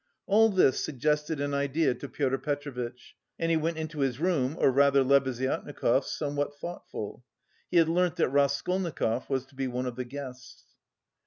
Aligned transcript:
All 0.25 0.49
this 0.49 0.83
suggested 0.83 1.39
an 1.39 1.53
idea 1.53 1.93
to 1.93 2.09
Pyotr 2.09 2.39
Petrovitch 2.39 3.15
and 3.37 3.51
he 3.51 3.55
went 3.57 3.77
into 3.77 3.99
his 3.99 4.19
room, 4.19 4.55
or 4.57 4.71
rather 4.71 5.03
Lebeziatnikov's, 5.03 6.09
somewhat 6.09 6.55
thoughtful. 6.57 7.23
He 7.69 7.77
had 7.77 7.87
learnt 7.87 8.15
that 8.15 8.29
Raskolnikov 8.29 9.29
was 9.29 9.45
to 9.45 9.55
be 9.55 9.67
one 9.67 9.85
of 9.85 9.97
the 9.97 10.05
guests. 10.05 10.63